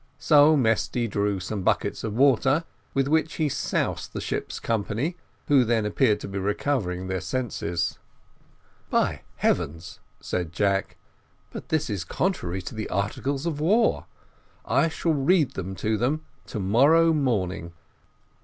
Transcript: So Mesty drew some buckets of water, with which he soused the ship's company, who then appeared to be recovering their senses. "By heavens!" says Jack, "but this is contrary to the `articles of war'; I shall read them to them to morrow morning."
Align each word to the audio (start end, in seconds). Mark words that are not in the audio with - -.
So 0.17 0.57
Mesty 0.57 1.07
drew 1.07 1.39
some 1.39 1.61
buckets 1.61 2.03
of 2.03 2.15
water, 2.15 2.63
with 2.95 3.07
which 3.07 3.35
he 3.35 3.47
soused 3.47 4.13
the 4.13 4.19
ship's 4.19 4.59
company, 4.59 5.15
who 5.47 5.63
then 5.63 5.85
appeared 5.85 6.19
to 6.21 6.27
be 6.27 6.39
recovering 6.39 7.05
their 7.05 7.21
senses. 7.21 7.99
"By 8.89 9.21
heavens!" 9.35 9.99
says 10.19 10.47
Jack, 10.51 10.97
"but 11.51 11.69
this 11.69 11.87
is 11.87 12.03
contrary 12.03 12.63
to 12.63 12.73
the 12.73 12.89
`articles 12.89 13.45
of 13.45 13.59
war'; 13.59 14.07
I 14.65 14.87
shall 14.89 15.13
read 15.13 15.51
them 15.51 15.75
to 15.75 15.99
them 15.99 16.25
to 16.47 16.59
morrow 16.59 17.13
morning." 17.13 17.73